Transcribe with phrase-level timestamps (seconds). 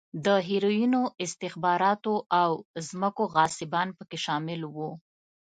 [0.25, 2.51] د هیروینو، استخباراتو او
[2.87, 4.77] ځمکو غاصبان په کې شامل و.